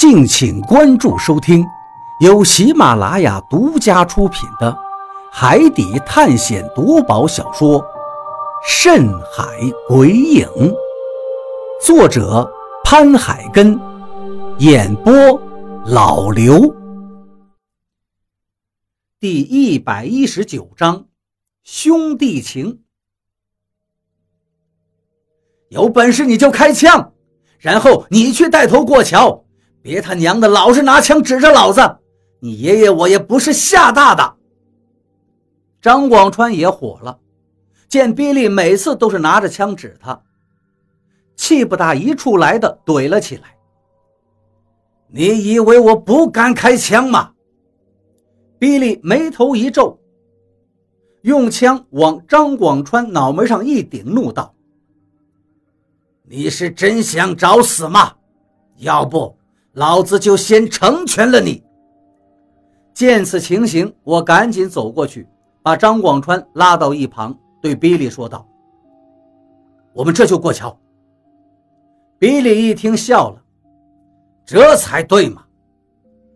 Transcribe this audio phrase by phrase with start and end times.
[0.00, 1.62] 敬请关注收听，
[2.20, 4.72] 由喜马拉雅独家出品的
[5.30, 7.78] 《海底探险夺宝小说》
[8.66, 9.44] 《深海
[9.86, 10.48] 鬼影》，
[11.84, 12.50] 作者
[12.82, 13.78] 潘海根，
[14.56, 15.12] 演播
[15.84, 16.74] 老刘。
[19.20, 21.08] 第一百一十九章，
[21.62, 22.80] 兄弟情。
[25.68, 27.12] 有本事你就开枪，
[27.58, 29.44] 然后你去带头过桥。
[29.82, 31.80] 别他娘的老是拿枪指着老子！
[32.40, 34.36] 你爷爷我也不是吓大的。
[35.80, 37.18] 张广川也火了，
[37.88, 40.22] 见比利每次都是拿着枪指他，
[41.36, 43.56] 气不打一处来的怼了起来。
[45.08, 47.32] 你以为我不敢开枪吗？
[48.58, 49.98] 比利眉头一皱，
[51.22, 54.54] 用枪往张广川脑门上一顶，怒道
[56.28, 58.14] ：“你是真想找死吗？
[58.76, 59.34] 要不……”
[59.74, 61.62] 老子就先成全了你。
[62.92, 65.26] 见此情形，我赶紧走过去，
[65.62, 68.46] 把张广川拉到一旁，对比利说道
[69.94, 70.76] ：“我们这就过桥。”
[72.18, 73.42] 比利一听笑了
[74.44, 75.44] ：“这才对嘛！”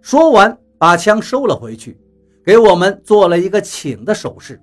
[0.00, 2.00] 说完，把枪收了回去，
[2.44, 4.62] 给我们做了一个请的手势。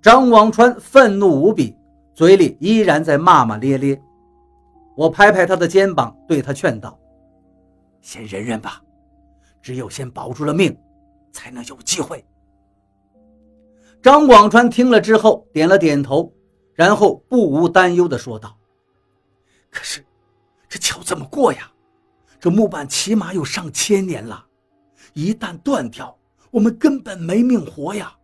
[0.00, 1.76] 张广川愤怒无比，
[2.14, 4.00] 嘴里依然在骂骂咧咧。
[4.96, 6.98] 我拍拍他的肩膀，对他劝道。
[8.00, 8.82] 先忍忍吧，
[9.62, 10.76] 只有先保住了命，
[11.32, 12.24] 才能有机会。
[14.02, 16.32] 张广川听了之后点了点头，
[16.74, 18.56] 然后不无担忧地说道
[19.70, 20.02] ：“可是，
[20.68, 21.70] 这桥怎么过呀？
[22.40, 24.46] 这木板起码有上千年了，
[25.12, 26.16] 一旦断掉，
[26.50, 28.16] 我们根本没命活呀。”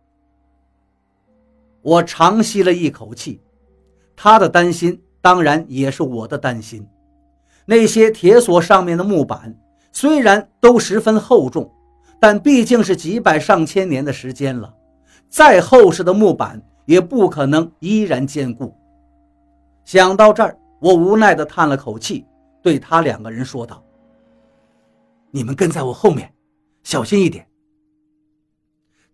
[1.83, 3.39] 我长吸了一口气，
[4.15, 6.85] 他的担心当然也是我的担心。
[7.65, 9.55] 那些铁索上面的木板。
[9.99, 11.67] 虽然都十分厚重，
[12.19, 14.71] 但毕竟是几百上千年的时间了，
[15.27, 18.71] 再厚实的木板也不可能依然坚固。
[19.85, 22.23] 想到这儿，我无奈地叹了口气，
[22.61, 23.83] 对他两个人说道
[25.33, 26.31] ：“你们跟在我后面，
[26.83, 27.47] 小心一点。”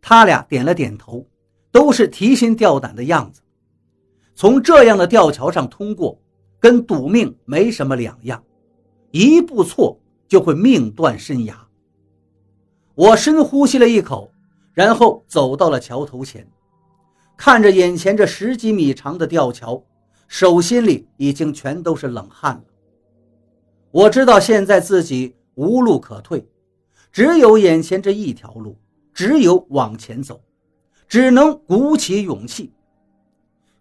[0.03, 1.25] 他俩点了点头，
[1.72, 3.41] 都是提心吊胆的样子。
[4.35, 6.19] 从这样的吊桥上通过，
[6.59, 8.43] 跟赌命没什么两样，
[9.11, 9.97] 一步错。
[10.28, 11.67] 就会命断身崖。
[12.95, 14.31] 我深呼吸了一口，
[14.73, 16.47] 然后走到了桥头前，
[17.35, 19.84] 看着眼前这十几米长的吊桥，
[20.28, 22.63] 手心里已经全都是冷汗了。
[23.91, 26.47] 我知道现在自己无路可退，
[27.11, 28.78] 只有眼前这一条路，
[29.13, 30.41] 只有往前走，
[31.07, 32.72] 只能鼓起勇气。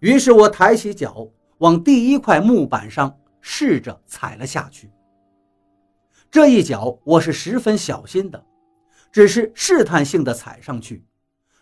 [0.01, 1.29] 于是我抬起脚，
[1.59, 4.91] 往第一块木板上试着踩了下去。
[6.33, 8.43] 这一脚我是十分小心的，
[9.13, 11.05] 只是试探性的踩上去。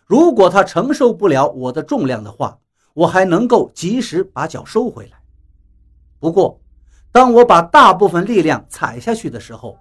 [0.05, 2.57] 如果他承受不了我的重量的话，
[2.93, 5.17] 我还能够及时把脚收回来。
[6.21, 6.57] 不过，
[7.11, 9.77] 当我把大部分力量踩下去的时候，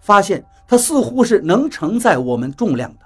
[0.00, 3.00] 发现它似乎是能承载我们重量的。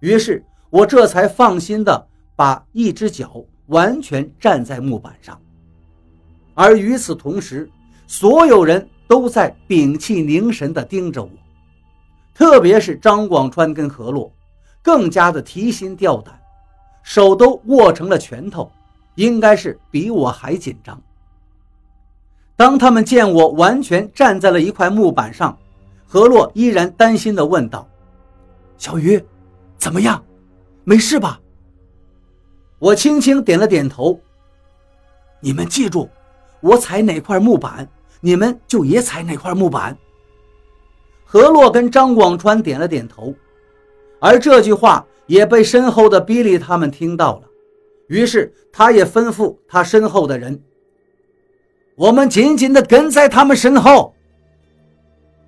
[0.00, 5.40] 于是我这才放心的把一只脚完全站在木板上。
[6.52, 7.70] 而与此同时，
[8.06, 8.86] 所有人。
[9.12, 11.28] 都在屏气凝神地盯着我，
[12.34, 14.32] 特别是张广川跟何洛，
[14.80, 16.34] 更加的提心吊胆，
[17.02, 18.72] 手都握成了拳头，
[19.16, 20.98] 应该是比我还紧张。
[22.56, 25.58] 当他们见我完全站在了一块木板上，
[26.06, 27.86] 何洛依然担心地问道
[28.78, 29.22] ：“小鱼，
[29.76, 30.24] 怎么样？
[30.84, 31.38] 没事吧？”
[32.80, 34.18] 我轻轻点了点头。
[35.38, 36.08] 你们记住，
[36.62, 37.86] 我踩哪块木板。
[38.24, 39.94] 你们就也踩那块木板。
[41.24, 43.34] 何洛跟张广川点了点头，
[44.20, 47.42] 而这句话也被身后的比利他们听到了，
[48.06, 50.62] 于是他也吩咐他身后的人
[51.96, 54.14] ：“我们紧紧地跟在他们身后。”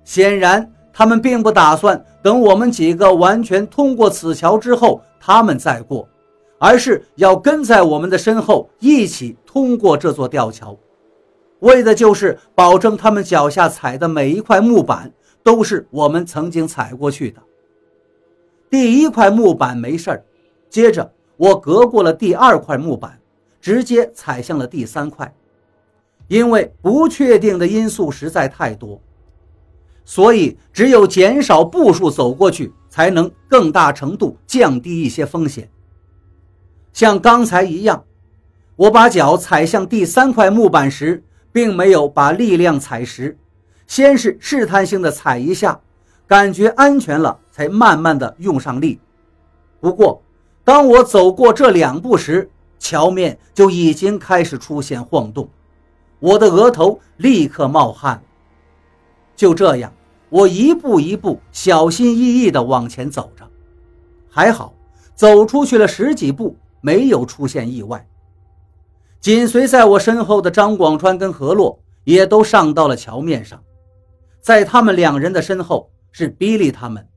[0.03, 6.07] 显然，他们并不打算等我们几个完全通过此桥之后，他们再过，
[6.59, 10.77] 而是要跟在我们的身后，一起通过这座吊桥。
[11.65, 17.41] 为的就是保证他们脚下踩的每一块木板都是我们曾经踩过去的。
[18.69, 20.23] 第一块木板没事儿，
[20.69, 23.19] 接着我隔过了第二块木板，
[23.59, 25.33] 直接踩向了第三块。
[26.27, 29.01] 因为不确定的因素实在太多，
[30.03, 35.67] 所以只有减少步数走过去，才能更大程度降低一些风险。
[36.93, 38.03] 像刚才一样，
[38.75, 41.23] 我把脚踩向第三块木板时。
[41.55, 43.37] 并没有把力量踩实，
[43.87, 45.79] 先是试探性的踩一下，
[46.27, 48.99] 感觉安全了，才慢慢的用上力。
[49.79, 50.21] 不过，
[50.65, 55.47] 当我走过这两步时，桥面就已经开始出现晃动，
[56.19, 58.21] 我的额头立刻冒汗。
[59.33, 59.93] 就这样，
[60.27, 63.49] 我一步一步小心翼翼地往前走着，
[64.29, 64.73] 还好，
[65.15, 68.05] 走出去了十几步，没有出现意外。
[69.25, 73.59] 紧随在我身后的张广川跟何洛也都上到了桥面上，
[74.39, 77.07] 在他们两人的身后是比利他们，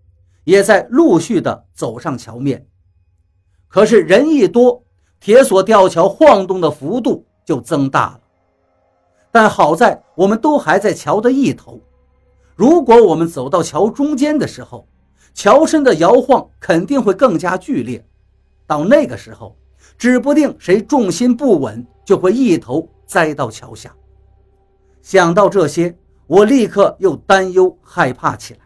[0.45, 2.67] 也在陆续的走上桥面。
[3.69, 4.83] 可是人一多，
[5.21, 8.21] 铁索吊桥晃动的幅度就增大了。
[9.31, 11.79] 但好在我们都还在桥的一头。
[12.57, 14.89] 如果我们走到桥中间的时候，
[15.35, 18.03] 桥身的摇晃肯定会更加剧烈。
[18.67, 19.55] 到那个时候，
[19.99, 23.93] 指不定谁重心不稳，就会一头栽到桥下。
[25.03, 25.97] 想到这些，
[26.27, 28.61] 我立刻又担忧害怕起来。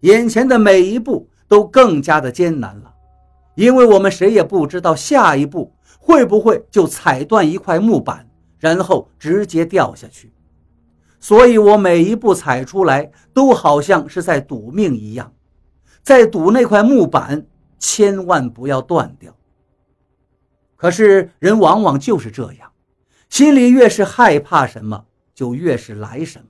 [0.00, 2.92] 眼前的每一步都更加的艰难了，
[3.54, 8.28] 因为我们谁也不知道下一步会不会就踩断一块木板，
[8.58, 10.32] 然后直接掉下去。
[11.18, 15.32] 所以，我每一步踩出来，都好像是在赌命一样，
[16.02, 17.46] 在赌那块木板
[17.78, 19.35] 千万不要断掉。
[20.76, 22.70] 可是，人往往就是这样，
[23.28, 26.46] 心里越是害怕什么，就越是来什么。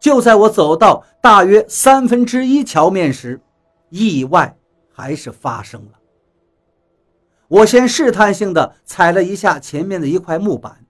[0.00, 3.40] 就在我走到大约三分之一桥面时，
[3.88, 4.56] 意外
[4.92, 5.92] 还是发生了。
[7.48, 10.80] 我先试探性的踩了一下前面的一块木板。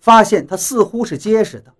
[0.00, 1.70] 发现它似乎是结实的，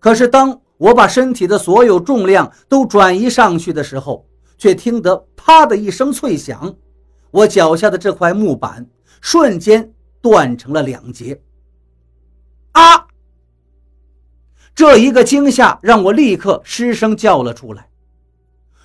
[0.00, 4.26] 可是当我把身体的所有重量都转移上去的时候，
[4.58, 6.74] 却听得啪的一声脆响，
[7.30, 8.86] 我脚下的这块木板
[9.20, 11.42] 瞬间断成了两截。
[12.72, 13.06] 啊！
[14.74, 17.88] 这一个惊吓让我立刻失声叫了出来，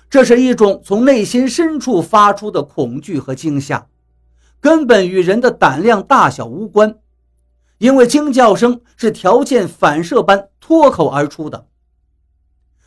[0.08, 3.88] 这是一种从内心深处发出的恐惧和惊吓，
[4.58, 6.98] 根本与人的胆量大小无关。
[7.76, 11.66] 因为惊叫声是条件反射般脱口而出的。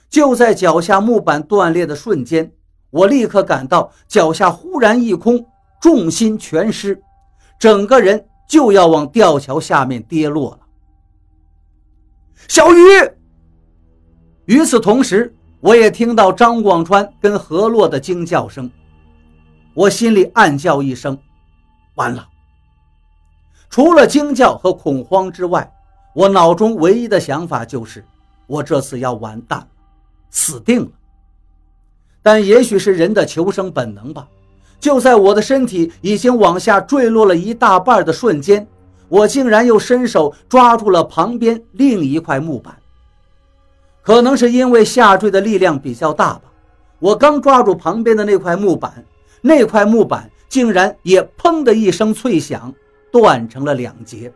[0.09, 2.53] 就在脚下木板断裂的瞬间，
[2.95, 5.45] 我立刻感到脚下忽然一空，
[5.81, 6.97] 重心全失，
[7.59, 10.59] 整个人就要往吊桥下面跌落了。
[12.47, 12.77] 小鱼。
[14.45, 18.71] 与此同时，我也听到张广川跟何洛的惊叫声，
[19.73, 21.19] 我心里暗叫一声：
[21.95, 22.25] 完了。
[23.69, 25.69] 除了惊叫和恐慌之外，
[26.13, 28.05] 我脑中唯一的想法就是，
[28.47, 29.67] 我这次要完蛋了，
[30.29, 30.91] 死定了。
[32.25, 34.27] 但也许是人的求生本能吧，
[34.79, 38.67] 就在我的身体已经往下坠落了一大半的瞬间，
[39.09, 42.75] 我竟然又伸手抓住了旁边另一块木板。
[44.01, 46.41] 可能是因为下坠的力量比较大吧，
[46.97, 49.05] 我刚抓住旁边的那块木板，
[49.41, 52.73] 那块木板竟然也砰的一声脆响。
[53.11, 54.33] 断成了两截，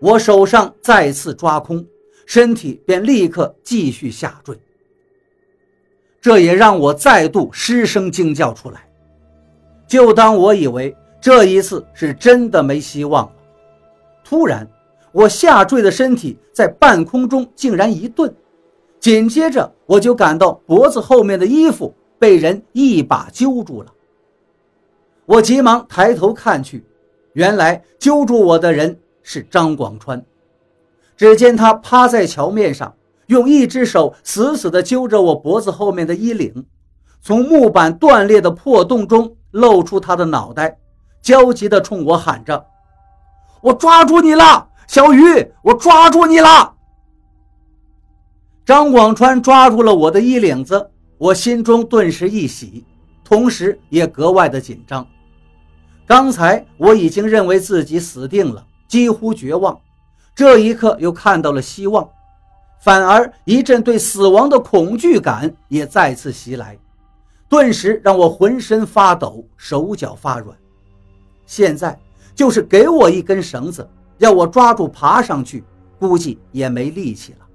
[0.00, 1.84] 我手上再次抓空，
[2.24, 4.54] 身体便立刻继续下坠。
[6.28, 8.86] 这也让我再度失声惊叫出来。
[9.86, 13.32] 就当我以为这一次是真的没希望了，
[14.22, 14.68] 突然，
[15.10, 18.30] 我下坠的身体在半空中竟然一顿，
[19.00, 23.90] 紧接着我就感到脖子后面的衣服被人一把揪住了。
[25.24, 26.84] 我急忙抬头看去。
[27.32, 30.22] 原来揪住我的人是张广川，
[31.16, 32.94] 只见他趴在桥面上，
[33.28, 36.66] 用一只手死死地揪着我脖子后面的衣领，
[37.22, 40.78] 从木板断裂的破洞中露出他的脑袋，
[41.22, 42.66] 焦急地冲我喊着
[43.62, 46.74] ：“我抓住你了，小鱼，我抓住你了！”
[48.64, 52.84] 张广川抓住了我的衣领子，我心中顿时一喜，
[53.24, 55.06] 同时也格外的紧张。
[56.06, 59.78] 刚才我已经认为自己死定了，几乎绝望，
[60.34, 62.08] 这一刻又看到了希望，
[62.80, 66.78] 反而一阵对死亡的恐惧感也再次袭来，
[67.48, 70.56] 顿时让我浑身发抖，手脚发软。
[71.44, 71.98] 现在
[72.34, 75.64] 就是给我一根绳子，要我抓住爬上去，
[75.98, 77.46] 估计也没力气了。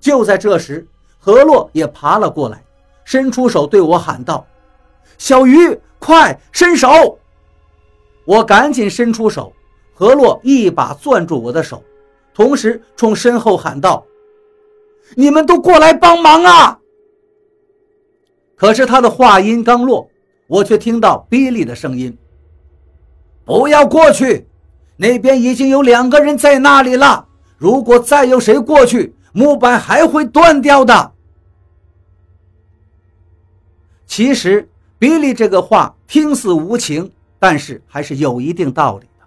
[0.00, 0.86] 就在这时，
[1.18, 2.62] 何洛也爬了过来，
[3.04, 4.46] 伸出手对我喊道
[5.18, 7.18] ：“小鱼，快伸手！”
[8.24, 9.52] 我赶紧伸出手，
[9.92, 11.82] 何洛一把攥住我的手，
[12.32, 14.04] 同时冲身后喊道
[15.14, 16.80] ：“你们都过来帮忙啊！”
[18.56, 20.08] 可是他的话音刚落，
[20.46, 22.16] 我却听到比利的声音
[23.44, 24.46] ：“不要过去，
[24.96, 27.28] 那边已经有两个人在那里了。
[27.58, 31.12] 如果再有谁过去，木板还会断掉的。
[34.06, 34.68] 其实，
[34.98, 39.26] 比利这个话听似无情，但是还是有一定道理的。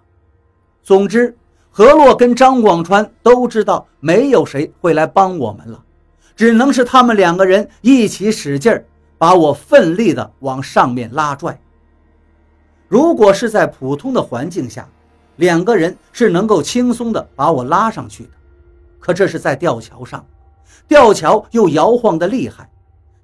[0.82, 1.36] 总之，
[1.78, 5.80] 何洛跟张广川都知道没有谁会来帮我们了，
[6.34, 8.84] 只能是他们两个人一起使劲儿，
[9.16, 11.56] 把我奋力的往上面拉拽。
[12.88, 14.88] 如果是在普通的环境下，
[15.36, 18.30] 两个人是能够轻松的把我拉上去的。
[18.98, 20.26] 可这是在吊桥上，
[20.88, 22.68] 吊桥又摇晃的厉害。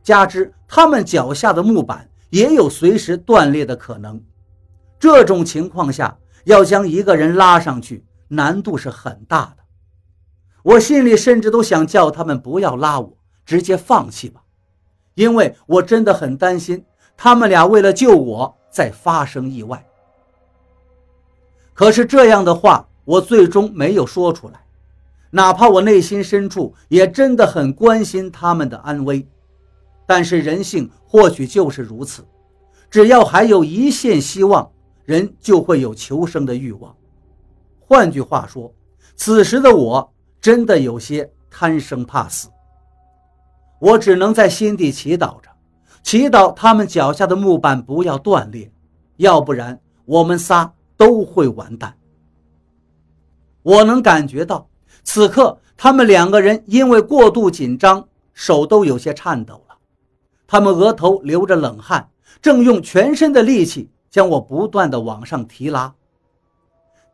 [0.04, 4.23] 加之他们脚下的木板也有随时断裂的可能，
[4.96, 8.04] 这种情况下要将一个人拉上去，
[8.35, 9.64] 难度是很大的。
[10.62, 14.43] 我心里甚至都想叫他们不要拉我，直接放弃吧，
[15.14, 16.85] 因为我真的很担心
[17.17, 19.87] 他们俩为了救我再发生意外。
[21.75, 24.64] 可是这样的话，我最终没有说出来，
[25.31, 29.26] 哪怕我内心深处也真的很关心他们的安危。
[30.07, 32.25] 但是人性或许就是如此，
[32.91, 34.71] 只要还有一线希望，
[35.05, 36.95] 人就会有求生的欲望。
[37.94, 38.74] 换句话说，
[39.14, 42.48] 此时的我真的有些贪生怕死。
[43.78, 45.48] 我只能在心底祈祷着，
[46.02, 48.68] 祈祷他们脚下的木板不要断裂，
[49.18, 51.96] 要不然我们仨都会完蛋。
[53.62, 54.68] 我能感觉到，
[55.04, 59.76] 此刻他们两个人因为过度紧张，手都有些颤抖了。
[60.48, 62.10] 他们额头流着冷汗，
[62.42, 65.94] 正用全身的力气将我不断的往上提拉。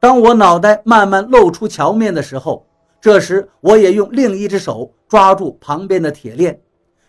[0.01, 2.67] 当我脑袋慢慢露出桥面的时候，
[3.03, 6.59] 这时我也用另一只手抓住旁边的铁链，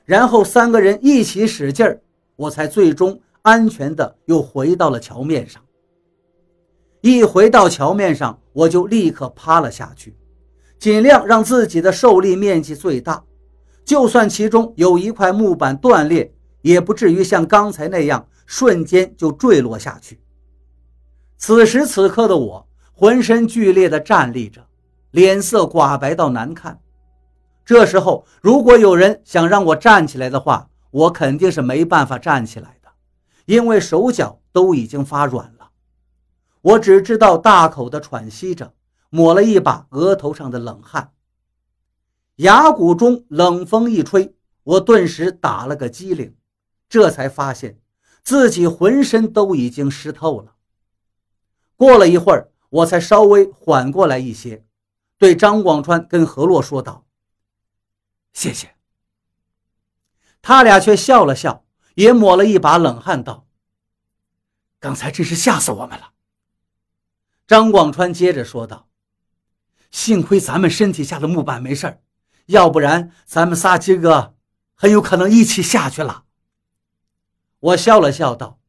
[0.04, 2.02] 然后三个人一起使劲儿，
[2.36, 5.62] 我才最终安全的又回到了桥面上。
[7.00, 10.16] 一回到桥面上，我就立刻趴了下去，
[10.78, 13.24] 尽量让自己的受力面积最大。
[13.86, 16.32] 就算其中有一块木板断裂，
[16.62, 20.20] 也不至于像刚才那样瞬间就坠落下去。
[21.38, 24.68] 此时此刻的我，浑身剧烈的站立着，
[25.12, 26.80] 脸色寡白到难看。
[27.66, 32.90] 这时候，如果有人想让我站起来的话，我肯定是没办法站起来的，
[33.46, 35.72] 因为手脚都已经发软了。
[36.62, 38.74] 我只知道大口的喘息着，
[39.10, 41.12] 抹了一把额头上的冷汗。
[42.36, 46.36] 崖谷中冷风一吹，我顿时打了个激灵，
[46.88, 47.80] 这才发现
[48.24, 50.54] 自己浑身都已经湿透了。
[51.76, 54.66] 过了一会儿，我才稍微缓过来一些，
[55.18, 57.06] 对张广川跟何洛说道
[58.34, 58.76] ：“谢谢。”
[60.42, 63.46] 他俩却笑了笑，也抹了一把冷汗，道
[64.80, 66.14] ：“刚才真是吓死我们了。”
[67.46, 68.88] 张广川接着说道
[69.92, 72.02] ：“幸亏咱们身体下的木板没事儿。”
[72.48, 74.36] 要不然，咱们仨今个
[74.74, 76.26] 很有可能一起下去了。
[77.60, 78.60] 我笑了笑道：“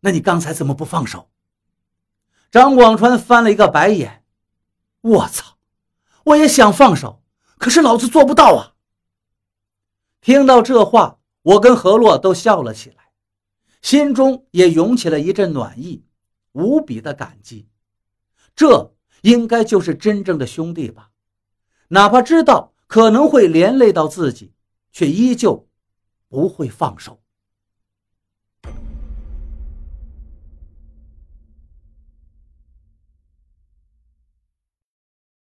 [0.00, 1.30] 那你刚才怎么不放手？”
[2.50, 4.24] 张广川翻了一个白眼
[5.02, 5.58] ：“我操！
[6.24, 7.22] 我也想放手，
[7.58, 8.74] 可是老子做不到啊！”
[10.20, 13.10] 听到这话，我跟何洛都笑了起来，
[13.82, 16.04] 心中也涌起了一阵暖意，
[16.52, 17.68] 无比的感激。
[18.56, 21.10] 这应该就是真正的兄弟吧。
[21.88, 24.52] 哪怕知道可能会连累到自己，
[24.90, 25.68] 却依旧
[26.28, 27.22] 不会放手。